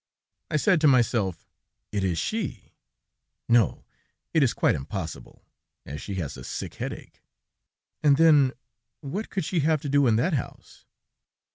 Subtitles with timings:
[0.49, 1.47] I said to myself:
[1.91, 2.73] 'It it she;
[3.47, 3.85] no,
[4.33, 5.45] it is quite impossible,
[5.85, 7.21] as she has a sick headache.
[8.01, 8.53] And then,
[9.01, 10.85] what could she have to do in that house?'